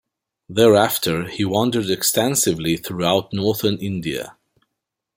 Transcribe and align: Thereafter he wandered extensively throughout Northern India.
Thereafter 0.49 1.27
he 1.27 1.45
wandered 1.45 1.91
extensively 1.91 2.75
throughout 2.75 3.31
Northern 3.33 3.77
India. 3.77 4.35